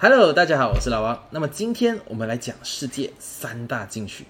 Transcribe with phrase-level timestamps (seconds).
[0.00, 1.24] Hello，大家好，我是老王。
[1.28, 4.24] 那么今天我们来讲世界三大禁曲。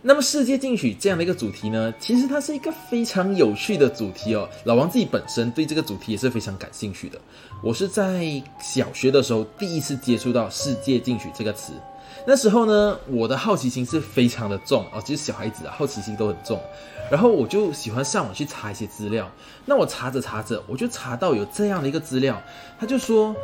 [0.00, 4.48] 那么世界禁曲这样的一个主题呢，其实它是一个非常有趣的主题哦。
[4.64, 7.20] 老王自己本身对这个主题也是非常感兴趣的。
[7.62, 11.74] 我是在小学的时候第一次接触到世界禁曲这个词。
[12.26, 16.58] 那时候呢，我的好奇心是非常的重哦，其实小孩子啊，好奇心都很重。
[17.10, 19.30] 然后我就喜欢上网去查一些资料。
[19.66, 22.42] 那我查着查着，我就查到有这样的一个资料，
[22.80, 23.36] 他就说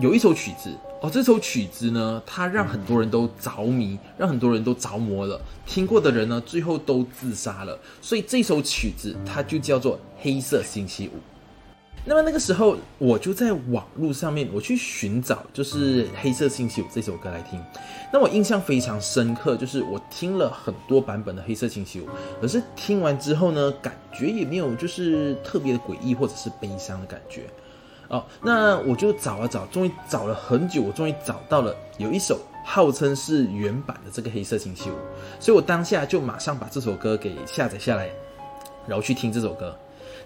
[0.00, 0.70] 有一首曲子
[1.00, 5.40] 哦，这首曲子呢，它让很多人都着迷，让很多人都着魔了。
[5.66, 7.76] 听过的人呢，最后都自杀了。
[8.00, 11.10] 所以这首曲子它就叫做《黑色星期五》。
[12.04, 17.60] 那么那个时候，我就在网络上面我去寻找，就是《黑色星期五》这首歌来听。
[18.12, 22.04] 那我印象非常深刻，就是我听了很多版本的《黑色星期五》，
[22.40, 27.42] 可是听完之后呢，感觉也没有就是特别的诡异或者是悲伤的感觉。
[28.08, 34.94] 哦，那我就找啊找，终于找了很久，我终于找到了有一首号称是原版的这个《黑色星期五》，
[35.38, 38.08] 所以我当下就马上把这首歌给下载下来，
[38.86, 39.76] 然后去听这首歌。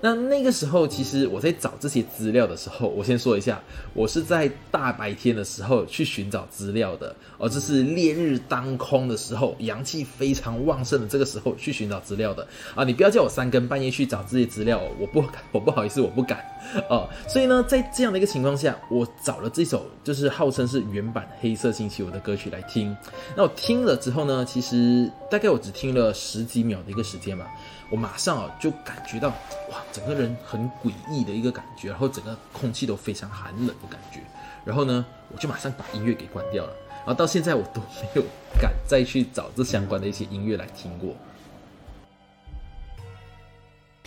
[0.04, 3.60] 那那个时候，其实我在找这些资料的时候，我先说一下，
[3.94, 12.44] 我是在大白天的时候去寻找资料的，哦，这是烈日当空的时候，阳气非常旺盛的这个时候去寻找资料的
[12.74, 12.82] 啊！
[12.82, 15.22] 你不要叫我三更半夜去找这些资料，我不，
[15.52, 16.44] 我不好意思，我不敢
[16.88, 17.08] 哦。
[17.28, 22.96] 所以呢，在这样的一个情况下，我找了这首就是号称是原版《黑色星期五》的歌曲来听。
[23.36, 27.46] 那我听了之后呢，其实大概我只听了十几秒的一个时间吧。
[27.90, 29.28] 我马上啊就感觉到
[29.70, 34.20] 哇，整个人很诡异的一个感觉，然后整个空气都非常寒冷的感觉。
[34.64, 36.72] 然后呢，我就马上把音乐给关掉了。
[37.04, 38.22] 然后到现在我都没有
[38.60, 41.14] 敢再去找这相关的一些音乐来听过。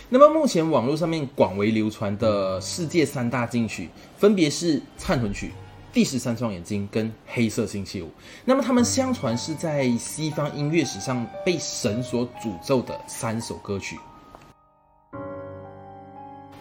[0.08, 5.48] 那么目前网络上面广为流传的世界三大禁曲，分别是《忏魂曲》。
[5.92, 8.10] 第十三双眼睛跟黑色星期五，
[8.44, 13.98] 那么他们相传是在西方音乐史上被神所诅咒的三首歌曲。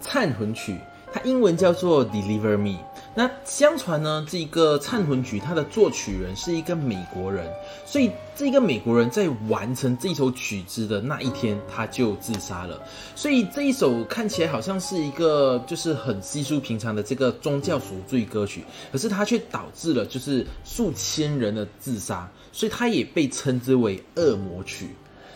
[0.01, 0.75] 忏魂曲。
[1.13, 2.77] 它英文叫做 Deliver Me。
[3.17, 7.49] 那相传呢，这个忏魂曲它的作曲人是一个美国人，
[7.85, 12.77] 所以这个美国人在完成这首曲子的那一天，他就自杀了。
[13.15, 24.89] 所以这一首看起来好像是一个就是很稀疏平常的这个宗教赎罪歌曲，可是它却导致了就是数千人的自杀，所以它也被称之为恶魔曲。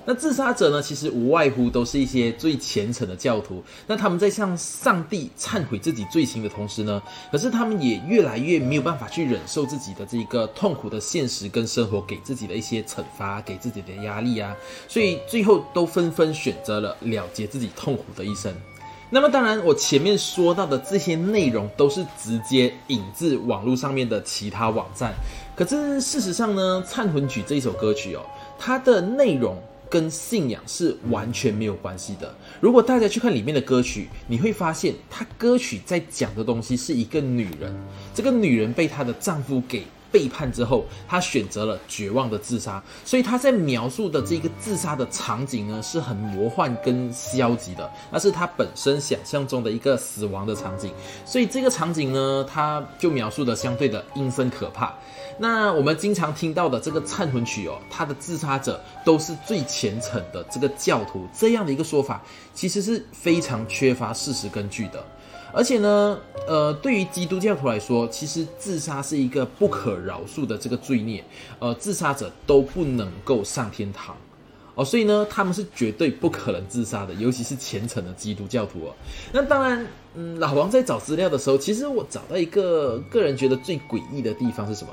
[0.05, 0.81] 那自杀者呢？
[0.81, 3.63] 其实无外乎都是一些最虔诚的教徒。
[3.85, 6.99] 那他们在向上帝忏悔自己罪行的同时呢，
[7.31, 14.55] 可是他们也越来越没有办法去忍受自己的这个痛苦的现实跟生活给自己的一些惩罚，给自己的压力啊，
[14.87, 18.51] 所以最后都纷纷选择了了结自己痛苦的一生。
[19.11, 25.13] 那么当然，我前面说到的这些内容都是直接引自网络上面的其他网站。
[25.55, 28.21] 可是事实上呢，《忏魂曲》这一首歌曲哦，
[28.57, 29.61] 它的内容。
[29.89, 32.33] 跟信仰是完全没有关系的。
[32.61, 37.75] 如果大家去看里面的歌曲，你会发现，他歌曲在讲的东西是一个女人，
[38.13, 42.81] 这个女人被她的丈夫给背叛之后，她选择了绝望的自杀。
[43.03, 50.91] 所以她在描述的这个自杀的场景呢，是很魔幻跟消极的，那是她本身想象中的一个死亡的场景。
[51.25, 54.93] 所以这个场景呢，她就描述的相对的阴森可怕。
[55.41, 62.21] 那我们经常听到的这个忏魂曲哦，它的自杀者都是最虔诚的这个教徒，这样的一个说法
[62.53, 65.01] 其实是非常缺乏事实根据的。
[65.51, 71.23] 而且呢，呃，对于基督教徒来说，其实自杀是一个不可饶恕的这个罪孽，
[71.57, 74.15] 呃，自杀者都不能够上天堂
[74.75, 78.93] 哦，所以呢，他们是绝对不可能自杀的，尤其是虔诚的基督教徒哦。
[79.31, 84.91] 那当然，嗯，老王在找资料的时候，其实我找到一个个人觉得最诡异的地方是什么？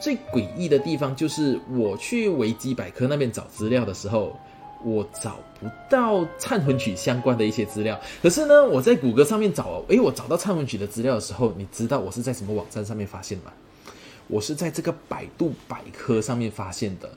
[0.00, 4.38] 最诡异的地方就是我去维基百科那边找资料的时候，
[4.84, 7.98] 我找不到忏魂曲相关的一些资料。
[8.22, 13.52] 可是呢，我在谷歌上面找，诶，我找到忏魂曲的资料的时候，你知道我是在什么网站上面发现吗？
[14.28, 17.10] 我是在这个百度百科上面发现的，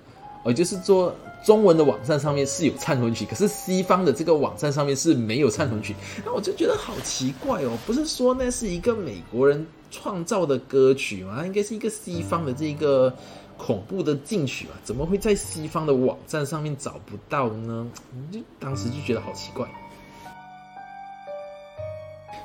[0.44, 1.14] 呃，就是说
[1.46, 5.94] 中文的网站上面是有忏魂曲，可是西方的这个网站上面是没有忏魂曲。
[6.26, 9.68] 那我就觉得好奇怪哦，不是说那是一个美国人。
[9.92, 13.14] 创造的歌曲嘛，应该是一个西方的这个
[13.58, 14.72] 恐怖的禁曲吧？
[14.84, 17.88] 怎么会在西方的网站上面找不到呢？
[18.32, 19.68] 就当时就觉得好奇怪。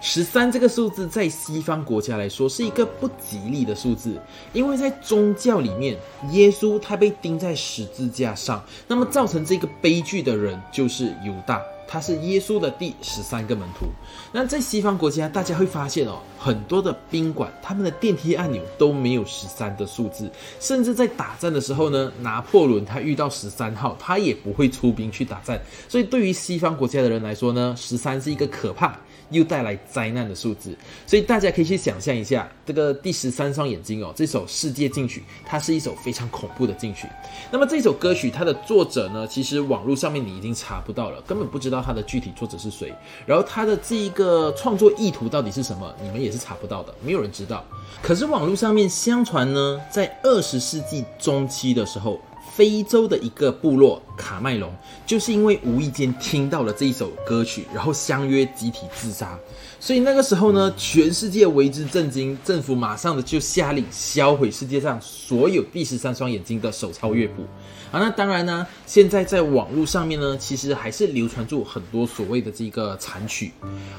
[0.02, 4.20] 十三这个数字在西方国家来说是一个不吉利的数字，
[4.52, 5.96] 因为在宗教里面，
[6.32, 11.62] 耶稣他被钉在十字架上，那么造成这个悲剧的人就是犹大。
[11.86, 13.86] 他是耶稣的第十三个门徒。
[14.32, 20.30] 那在西方国家，大家会发现哦，很多的宾馆他们的电梯按钮都没有十三的数字，
[20.60, 25.60] 甚至在打战的时候呢，拿破仑他遇到十三号，他也不会出兵去打战。
[25.88, 28.98] 所以对于西方国家的人来说呢，十三是一个可怕。
[29.30, 37.08] 又带来灾难的数字，所以大家可以去想象一下，这个第十三双眼睛哦，这首世界禁曲，它是一首非常恐怖的禁曲。
[37.50, 42.94] 那么这首歌曲它的作者呢，其实网络上面你已经查不到了，根本不知道他的具体作者是谁。
[43.24, 47.64] 然后他的这一个创作意图到底是什么，你们也是查不到的，没有人知道。
[48.02, 52.20] 可是网络上面相传呢，在二十世纪中期的时候。
[52.48, 54.72] 非洲的一个部落卡麦隆，
[55.04, 59.38] 就是因为无意间听到了这一首歌曲，然后相约集体自杀。
[59.86, 67.44] 所以那个时候呢，全世界为之震惊，政府马上的就下令销毁世界上所有第十三双眼睛的手抄乐谱。
[67.92, 73.52] 啊，那当然呢，现在在网络上面呢，其实还是流传住很多所谓的这个残曲。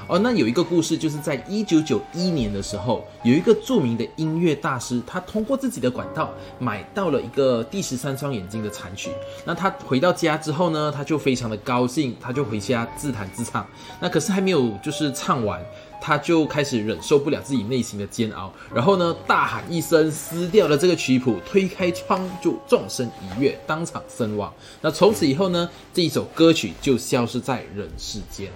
[0.09, 9.09] 哦，那有一个故事，就是在一九九一年的时候，有一个著名的音乐大师，他通过自己的管道买到了一个第十三双眼睛的残曲。
[9.45, 13.65] 那他回到家之后呢，他就非常的高兴，他就回家自弹自唱。
[14.01, 15.63] 那可是还没有就是唱完。
[16.01, 24.53] 他就开始忍受不了自己内心的煎熬，然后呢，大喊一声，撕掉了这个曲谱，推开窗就纵身一跃，当场身亡。
[24.81, 28.51] 那从此以后呢，这一首歌曲就消失在人世间。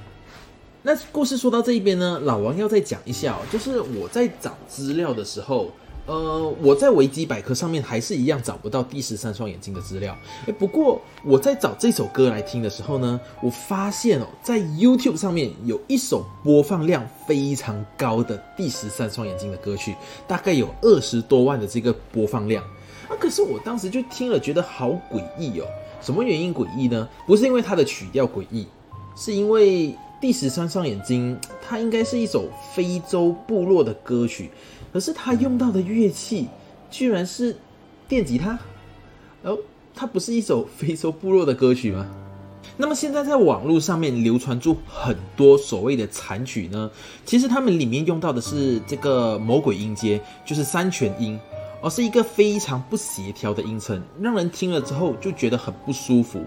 [0.84, 5.72] 那故事说到这一边呢，老王要再讲一下哦，就是我在找资料的时候。
[6.08, 10.18] 呃，我在维基百科上面还是一样找不到第十三双眼睛的资料。
[10.48, 19.96] 哎，不过我在找这首歌来听的时候呢，我发现哦，在 YouTube 上面有一首播放量非常高的第十三双眼睛的歌曲，
[20.28, 22.64] 大概有二十多万的这个播放量。
[23.08, 25.66] 啊，可是我当时就听了，觉得好诡异哦。
[26.02, 27.08] 什么原因诡异呢？
[27.28, 28.66] 不是因为它的曲调诡异，
[29.16, 34.50] 是因为第十三双眼睛它应该是一首非洲部落的歌曲。
[34.92, 36.48] 可是他用到的乐器
[36.90, 37.56] 居然是
[38.08, 38.60] 电吉他，
[39.44, 39.58] 哦，
[39.96, 42.06] 它不是一首非洲部落的歌曲吗？
[42.78, 46.90] 那么现在在网络上面流传出很多所谓的残曲呢，
[47.26, 51.40] 其实他们里面用到的是这个魔鬼音阶，就是三全音。
[51.82, 56.44] 而是一个非常不协调的音程，让人听了之后就觉得很不舒服。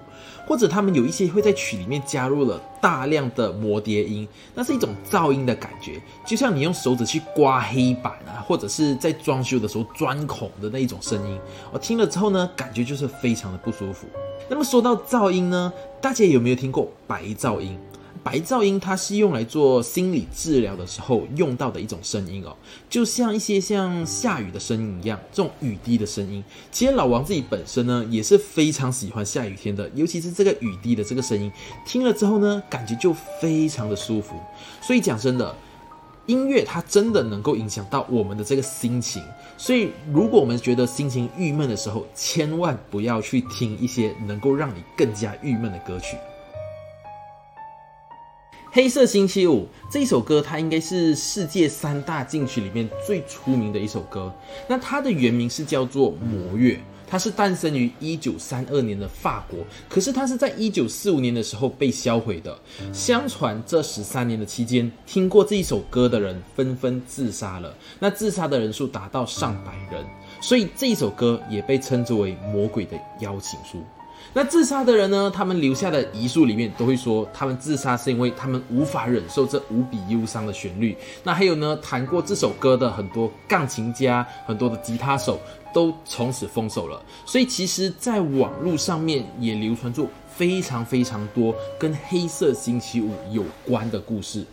[0.46, 11.38] 或者他们有一些会在曲里面加入了大量的摩碟音，那是一种噪音的感觉，就像你用手指去刮黑板啊，或者是在装修的时候钻孔的那一种声音。
[11.72, 14.06] 我听了之后呢，感觉就是非常的不舒服。
[14.48, 17.78] 那么说到噪音呢，大家有没有听过白噪音？
[18.25, 22.56] 白噪音，它是用来做心理治疗的时候用到的一种声音哦，
[22.88, 26.43] 就像一些像下雨的声音一样，这种雨滴的声音。
[26.73, 31.53] 其实老王自己本身呢也是非常喜欢下雨天的，尤其是这个雨滴的这个声音，
[31.87, 34.35] 听了之后呢，感觉就非常的舒服。
[34.81, 35.55] 所以讲真的，
[36.25, 39.23] 音乐它真的能够影响到我们的这个心情。
[39.59, 46.17] 所以如果我们觉得心情郁闷的时候，千万不要去听一些能够让你更加郁闷的歌曲。
[48.75, 54.35] 黑色星期五这一首歌，它应该是世界三大禁曲里面最出名的一首歌。
[54.67, 56.75] 那它的原名是叫做《魔月》，
[57.06, 62.59] 它是诞生于一九三二年的法国，可是它是在一九四五年的时候被销毁的。
[62.93, 70.05] 相传这十三年的期间，听过这一首歌的人纷纷自杀了，那自杀的人数达到上百人，
[70.41, 73.81] 所以这一首歌也被称之为“魔鬼的邀请书”。
[74.36, 75.31] 那自杀的人呢？
[75.32, 80.96] 他们留下的遗书里面都会说，他们自杀是因为他们无法忍受这无比忧伤的旋律。
[81.22, 85.38] 那还有呢，弹过这首歌的很多钢琴家、很多的吉他手
[85.72, 87.00] 都从此封手了。
[87.24, 94.44] 所以，其实，在网络上面也流传出非常非常多跟黑色星期五有关的故事。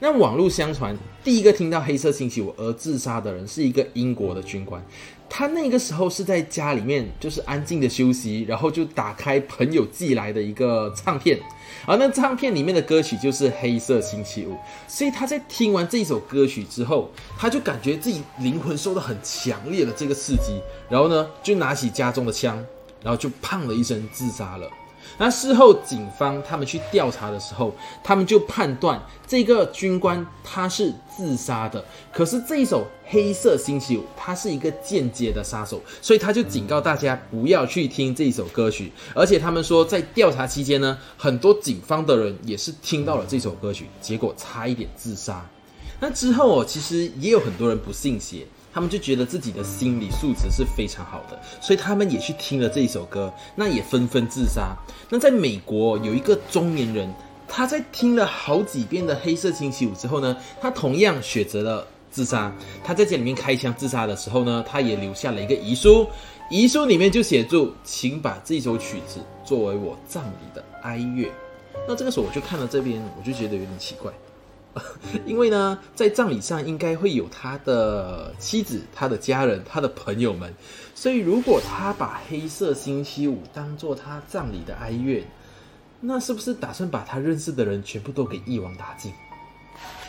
[0.00, 4.80] 那网络相传，第一个听到黑色星期五而自杀的人是一个英国的军官。
[5.28, 11.38] 他那个时候是在家里面，就是安静的休息，然后就打开朋友寄来的一个唱片，
[11.84, 14.52] 而那唱片里面的歌曲就是《黑色星期五》，
[14.86, 22.56] 所以他在听完这首歌曲之后，他就感觉自己灵魂受到很强烈的这个刺激，然后呢，就拿起家中的枪，
[23.02, 24.70] 然后就砰的一声自杀了。
[25.20, 31.84] 那事后，警方他们去调查的时候，他们就判断这个军官他是自杀的。
[32.12, 38.92] 可是这一首《黑色星期五》，他是一个间接的杀手，所以他就警告大家不要去听这首歌曲。
[39.12, 45.44] 而且他们说，在调查期间呢，很多警方的人也是听到了这首歌曲，结果差一点自杀。
[46.00, 54.76] 那之后哦，其实也有很多人不信邪，他们就觉得自己的心理素质是非常好的，所以他们也去听了这一首歌，那也纷纷自杀。
[55.10, 57.12] 那在美国有一个中年人，
[57.48, 62.52] 他在听了好几遍的《黑色星期五》之后呢，他同样选择了自杀。
[62.84, 66.06] 他在家里面开枪自杀的时候呢，他也留下了一个遗书，
[66.50, 71.30] 遗书里面就写住：“请把这首曲子作为我葬礼的哀乐。”
[71.88, 74.12] 那这个时候我就看到这边，我就觉得有点奇怪。
[75.26, 80.52] 因为呢，在葬礼上应该会有他的妻子、他的家人、他的朋友们，
[80.94, 85.24] 所以如果他把《黑色星期五》当做他葬礼的哀乐，
[86.00, 89.12] 那是不是打算把他认识的人全部都给一网打尽？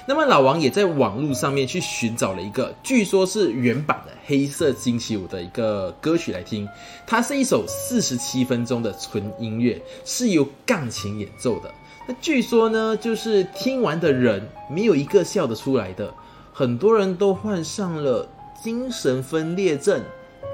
[0.08, 6.68] 那么老王也在网络上面去寻找了一个，据说是原版的《黑色星期五》的一个歌曲来听，
[7.06, 11.72] 它是一首四十七分钟的纯音乐，是由钢琴演奏的。
[12.10, 16.12] 那据说呢，就是听完的人没有一个笑得出来的，
[16.52, 18.28] 很多人都患上了
[18.64, 20.02] 精神分裂症、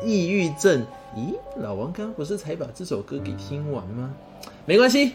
[0.03, 0.85] 抑郁症。
[1.15, 4.13] 咦，老王刚不是才把这首歌给听完吗？
[4.65, 5.13] 没关系，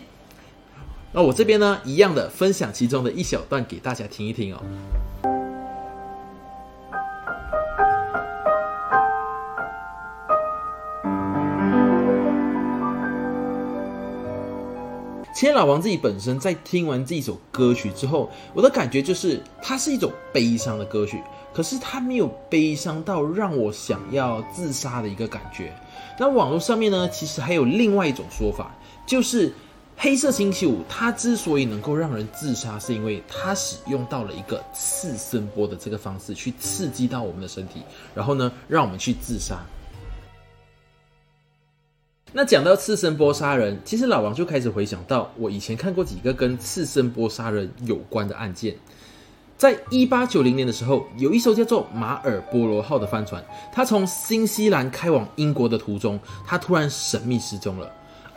[1.13, 4.63] 那我这边呢，一样的分享其中的一小段给大家听一听哦。
[15.41, 21.19] 其实老王自己本身在听完这一首歌曲之后，我的感觉就是，它是一种悲伤的歌曲，
[21.55, 25.75] 可是它没有悲伤到让我想要自杀的一个感觉。
[26.19, 29.51] 那网络上面呢，其实还有另外一种说法，就是
[29.97, 37.81] 黑色星期五它之所以能够让人自杀，是因为它使用到了一个次声波的这个方式去刺激到我们的身体，
[38.15, 39.59] 然后呢，让我们去自杀。
[42.33, 48.77] 那讲到次声波杀人，其实老王就开始回想到我以前看过几个跟次声波杀人有关的案件。
[49.59, 57.91] 在一八九零年的时候，有一艘叫做马尔波罗号的帆船，它从新西兰开往英国的途中，它突然神秘失踪了。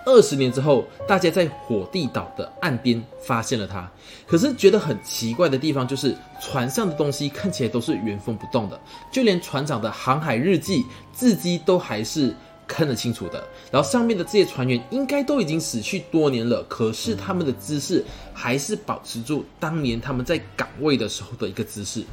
[0.05, 3.87] 二十年之后，大家在火地岛的岸边发现了它，
[4.25, 8.79] 可是觉得很奇怪的地方就是，船上的东西看起来都是原封不动的，
[9.11, 10.83] 就连船长的航海日记
[11.13, 12.35] 字迹都还是。
[12.73, 18.03] 看得清楚的，然后上面的这些船员应该都已经死去多年了，可是他们的姿势
[18.33, 22.03] 还是保持住当年他们在岗位的时候的一个姿势。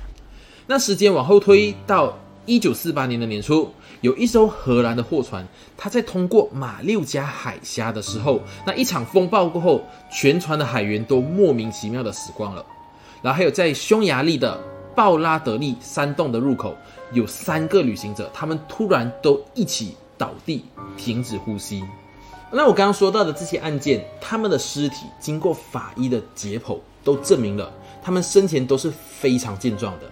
[0.67, 2.15] 那时间往后推到
[2.45, 5.49] 一九四八年的年初，有一艘荷兰的货船，
[5.79, 12.63] 它在通过马六甲海峡的时候，那一场风暴过后，全船的海员都莫名其妙的死光了。
[13.23, 14.61] 然后还有在匈牙利的
[14.95, 16.77] 鲍拉德利山洞的入口，
[17.13, 19.97] 有三个旅行者，他们突然都一起。
[20.21, 20.67] 倒地，
[20.99, 21.83] 停止呼吸。
[22.53, 27.73] 那我刚刚说到的这些案件，他们的尸体经过法医的解剖，都证明了
[28.03, 30.11] 他们生前都是非常健壮的。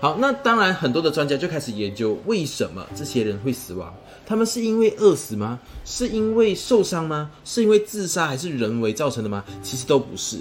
[0.00, 3.92] 好，那当然很多的专家就开始研究，为什么这些人会死亡？
[4.24, 5.58] 他们是因为饿死吗？
[5.84, 7.30] 是因为受伤吗？
[7.44, 9.42] 是因为自杀还是人为造成的吗？
[9.60, 10.38] 其实都不是。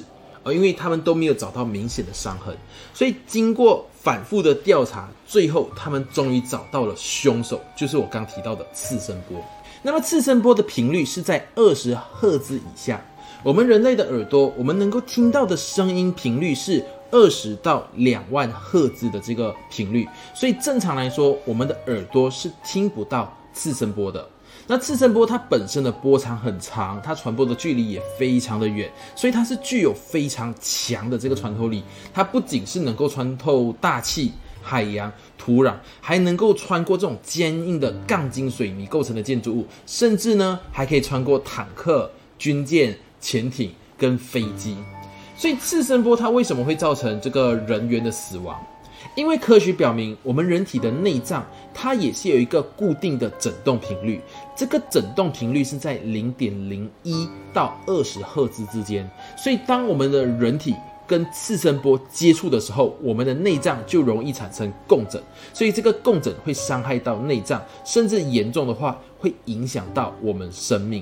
[0.52, 2.56] 因为他们都没有找到明显的伤痕，
[2.94, 9.40] 所以经过反复的调查，最后他们终于找到了凶手，就是我刚提到的次声波。
[9.84, 13.00] 那么次声波的频率是在二十赫兹以下。
[13.44, 24.28] 我们人类的耳朵，我们能够听到的声音频率是二十到两万赫兹的这个频率，所以正常来说，我们的耳朵是听不到次声波的。
[24.70, 31.82] 那次声波它本身的波长很长，它传播的距离也非常的远，所以它是具有非常强的这个穿透力。
[32.14, 44.76] 它不仅是能够穿透大气、海洋、土壤，还能够穿过这种坚硬的钢筋水泥构成的建筑物，甚至呢还可以穿过坦克、军舰、潜艇跟飞机。
[45.38, 48.60] 所以次声波它为什么会造成这个人员的死亡？
[49.16, 54.22] 因为科学表明，我们人体的内脏它也是有一个固定的振动频率，
[54.56, 59.10] 这个振动频率是在零点零一到二十赫兹之间。
[59.36, 60.76] 所以，当我们的人体
[61.08, 65.22] 跟次声波接触的时候，我们的内脏就容易产生共振，
[65.54, 71.02] 所以这个共振会伤害到内脏，甚至严重的话会影响到我们生命。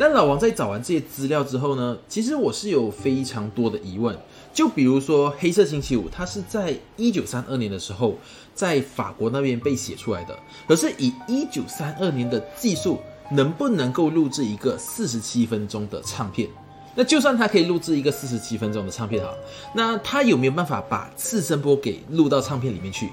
[0.00, 4.18] 那老王在找完这些资料之后呢，其实我是有非常多的疑问。
[4.50, 8.16] 就比如说《黑色星期五》，它是在一九三二年的时候
[8.54, 10.34] 在法国那边被写出来的。
[10.66, 12.98] 可是以一九三二年的技术，
[13.30, 16.48] 能不能够录制一个四十七分钟的唱片？
[16.94, 19.34] 那就算它可以录制一个四十七分钟的唱片哈，
[19.74, 23.10] 那它有没有办法把次声波给录到唱片里面去？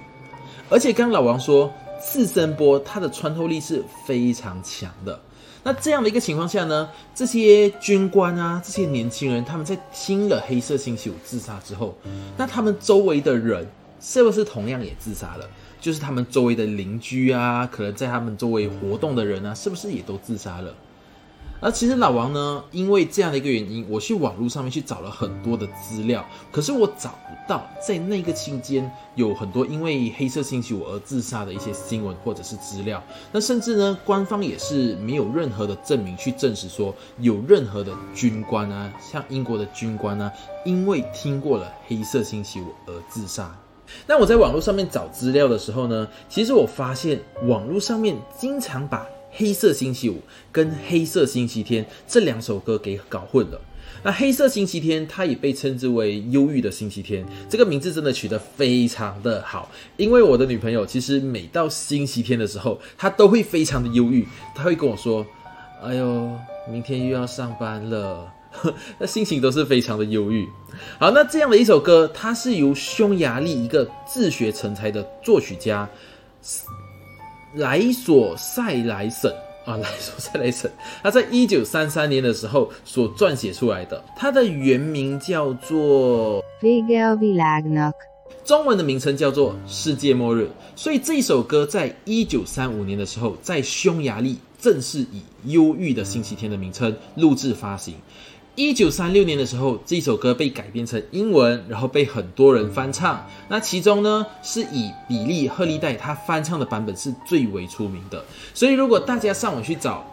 [0.70, 1.70] 而且刚老王说，
[2.02, 5.20] 次声波它的穿透力是非常强的。
[5.68, 11.94] 那这样的一个情况下呢，这些军官啊，这些年轻人，他们在听了《黑色星期五》自杀之后，
[12.38, 13.68] 那他们周围的人
[14.00, 15.46] 是不是同样也自杀了？
[15.82, 20.74] 就是他们周围的邻居啊，可能在他们周围活动的人啊，是不是也都自杀了？
[21.60, 33.04] 而其实老王呢，因为这样的一个原因，我去网络上面去找了很多的资料，可是我找不到在那个期间有很多因为黑色星期五而自杀的一些新闻或者是资料。
[33.32, 40.32] 那甚至呢，官方也是没有任何的证明去证实说有任何的军官啊，像英国的军官啊，
[40.64, 43.52] 因为听过了黑色星期五而自杀。
[44.06, 49.04] 那我在网络上面找资料的时候呢，其实我发现网络上面经常把。
[49.38, 50.20] 黑色星期五
[50.52, 53.62] 跟黑色星期天这两首歌给搞混了。
[54.04, 59.70] 那黑色星期天，它也被称之为忧郁的星期天，这个名字真的取得非常的好。
[59.96, 65.26] 因为我的女朋友其实每到星期天的时候，她都会非常的忧郁，她会跟我说
[65.84, 66.32] ：“哎呦，
[66.70, 68.32] 明天又要上班了。
[69.00, 70.48] ”那心情都是非常的忧郁。
[71.00, 75.88] 好，那这样的一首歌，它是由匈牙利一个自学成才的作曲家。
[77.58, 79.32] 莱索塞莱省
[79.66, 80.70] 啊， 莱索塞莱省，
[81.04, 87.94] 他在一九三三年的时候所撰写出来的，它的原名叫做《Vigil Világunk
[88.46, 90.44] 中文的名称叫做《世界末日》，
[90.76, 95.20] 所以这首歌在一九三五年的时候，在匈牙利正式以
[95.52, 97.96] 《忧郁的星期天》的名称录制发行。
[98.60, 103.24] 一九三六年的时候，这首歌被改编成英文，然后被很多人翻唱。
[103.50, 108.26] 那其中呢，是以比利·赫利戴他翻唱的版本是最为出名的。
[108.56, 110.04] 所以，如果大家上网去找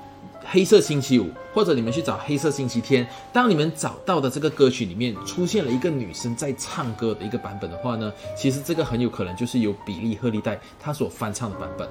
[0.44, 1.24] 《黑色星期五》，
[1.54, 11.88] 或者你们去找《黑色星期天》，当你们找到的这个歌曲里面出现了一个女生在唱歌的一个版本的话呢，其实这个很有可能就是由比利·赫利戴他所翻唱的版本。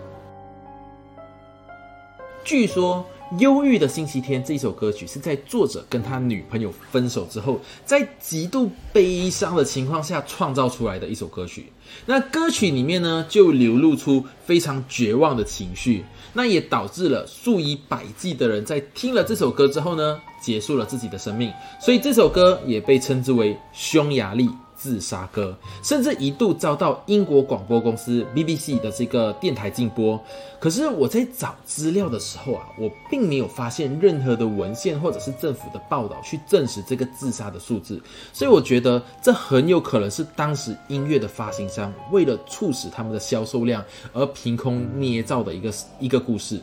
[2.43, 3.05] 据说。
[3.39, 11.65] 忧郁的星期天这首歌曲是在作者跟他女朋友分手之后，在极度悲伤的情况下创造出来的一首歌曲。
[12.05, 21.51] 那歌曲里面呢，就流露出非常绝望的情绪，那也导致了数以百计的人在听了这首歌之后呢，结束了自己的生命。
[21.81, 24.47] 所以这首歌也被称之为匈牙利。
[24.75, 30.19] 自杀歌，甚至一度遭到英国广播公司 BBC 的这个电台禁播。
[30.59, 38.01] 可是我在找资料的时候啊，我并没有发现任何的文献或者是政府的报道去证实这个自杀的数字。
[38.31, 46.59] 所以我觉得这很有可能是当时音乐的发行商为了促使他们的销售量而凭空捏造的一个一个故事。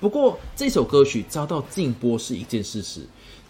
[0.00, 3.00] 不过这首歌曲遭到禁播是一件事实。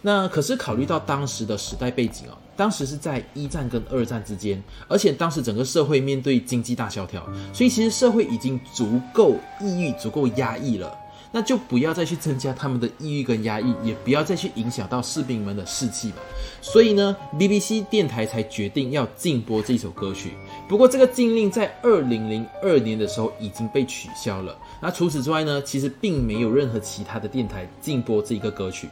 [0.01, 2.37] 那可是考虑到当时的时代背景哦。
[2.55, 10.91] 当时是在一战跟二战之间，而且当时整个社会面对经济大萧条，所以其实社会已经足够抑郁、足够压抑了。
[11.31, 16.17] 那就不要再去增加他们的抑郁跟压抑，也不要再去影响到士兵们的士气吧。
[16.61, 20.33] 所以呢，BBC 电台才决定要禁播这首歌曲。
[20.67, 24.57] 不过这个禁令在二零零二年的时候已经被取消了。
[24.81, 28.89] 那除此之外呢，其实并没有任何其他的电台禁播这一个歌曲。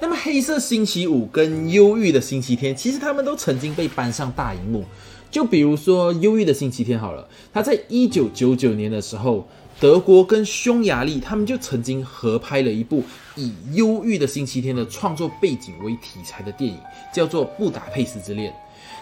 [0.00, 4.84] 那么，黑色星期五跟忧郁的星期天，其实他们都曾经被搬上大荧幕。
[5.30, 9.46] 就比如说，忧郁的星期天好了，他在一九九九年的时候，
[9.78, 13.02] 德国跟匈牙利他们就曾经合拍了一部
[13.36, 16.78] 以忧郁的星期天的创作背景为题材的电影，
[17.12, 18.50] 叫做《布达佩斯之恋》。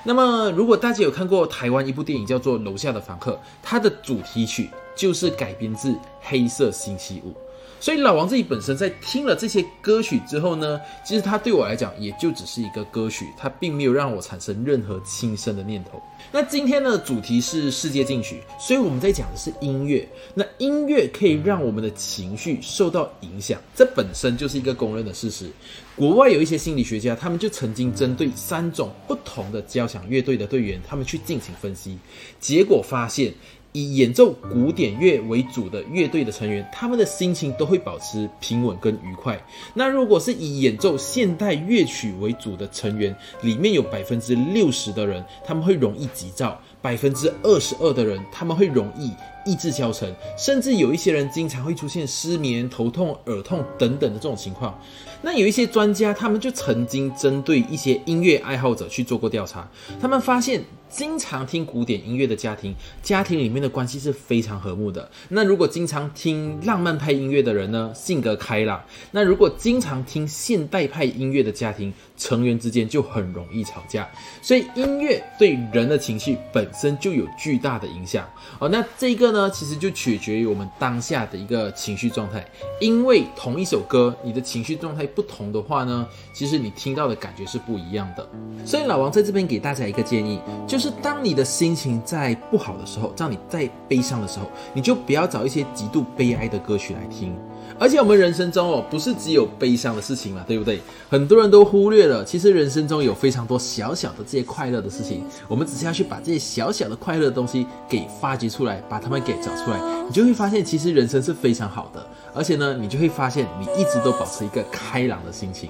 [0.04, 7.30] 那么，如果大家有看过台湾一部电影叫做《楼下的房客》，它的主题曲就是改编自《黑色星期五》。
[7.78, 16.02] 所以老王自己本身在听了这些歌曲之后呢，其实他对我来讲也就只是一个歌曲，他并没有让我产生任何轻生的念头。
[16.32, 20.08] 那今天的主题是世界禁曲，所以我们在讲的是音乐。
[20.34, 25.50] 那音乐可以让我们的情绪受到影响，这本身就是一个公认的事实。
[25.94, 31.98] 国外有一些心理学家，他们就曾经针对三种不同的交响乐队的队员，他们去进行分析，
[32.40, 33.32] 结果发现。
[33.76, 39.38] 以演奏古典乐为主的乐队的成员，他们的心情都会保持平稳跟愉快。
[39.74, 49.12] 那如果是以演奏现代乐曲为主的成员，里面有百分之六十的人，他们会容易急躁；百分之二十二的人，他们会容易
[49.44, 54.80] 意志消沉，甚至有一些人经常会出现失眠、头痛、耳痛等等的这种情况。
[55.20, 59.68] 那有一些专家，他们就曾经针对一些音乐爱好者去做过调查，
[60.00, 60.64] 他们发现。
[60.88, 65.10] 经常听古典音乐的家庭，家庭里面的关系是非常和睦的。
[65.28, 68.78] 那如果经常听浪漫派音乐的人呢，性格开朗；
[69.10, 74.08] 那如果经常听现代派音乐的家庭，成员之间就很容易吵架。
[74.40, 78.24] 所以音乐对人的情绪本身就有巨大的影响
[78.60, 78.68] 哦。
[78.68, 82.46] 那这个呢，其实就取决于我们当下的一个情绪状态。
[82.80, 88.26] 因为同一首歌，你的情绪状态不同的话呢，其实你听到的感觉是不一样的。
[88.64, 90.75] 所以老王在这边给大家一个建议，就。
[90.76, 97.34] 就是当你的心情在不好的时候，当你在悲伤的时候，你就不要找一些极度悲哀的歌曲来听。
[97.78, 100.80] 而且我们人生中哦，不是只有悲伤的事情嘛，对不对？
[101.10, 112.04] 很多人都忽略了，其实人生中有非常多小小的这些快乐的事情，我们只是要去把这些小小的快乐的东西给发掘出来，把它们给找出来，你就会发现，其实人生是非常好的。
[112.34, 115.68] 而且呢，你就会发现，你一直都保持一个开朗的心情。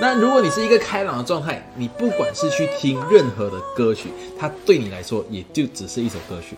[0.00, 6.56] 那如果你是一个开朗的状态，你不管是去听任何的歌曲，它对你来说也就只是一首歌曲。